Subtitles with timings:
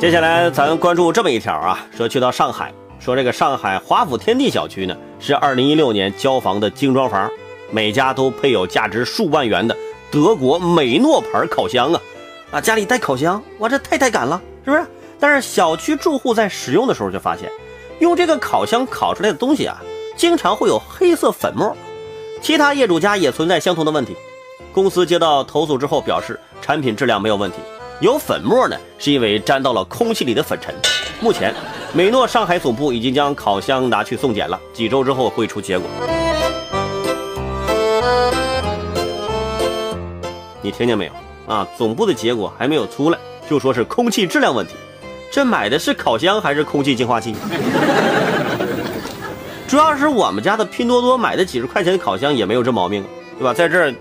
[0.00, 7.30] 接下来咱关注这么一条啊，说去到上海，说这个上海华府天地小区呢是2016年交房的精装房，
[7.70, 9.74] 每家都配有价值数万元的
[10.10, 12.00] 德国美诺牌烤箱啊，
[12.50, 14.84] 啊家里带烤箱，哇这太带感了，是不是？
[15.18, 17.50] 但是小区住户在使用的时候就发现，
[18.00, 19.80] 用这个烤箱烤出来的东西啊，
[20.16, 21.74] 经常会有黑色粉末，
[22.42, 24.14] 其他业主家也存在相同的问题。
[24.70, 27.56] 公司接到投诉之后表示，产品质量没有问题。
[28.00, 30.74] 有粉末呢，是因为沾到了空气里的粉尘。
[31.20, 31.54] 目前，
[31.92, 35.88] 美诺上海总部已经将烤箱拿去送检了，几周之后会出结果。
[40.60, 41.12] 你听见没有
[41.46, 41.66] 啊？
[41.78, 44.74] 总部的结果还没有出来，就说是空气质量问题。
[45.30, 47.34] 这买的是烤箱还是空气净化器？
[49.68, 53.04] 主要是我们家的拼多多买的几十块钱的烤箱也没有这毛病，
[53.38, 53.54] 对吧？
[53.54, 53.94] 在这儿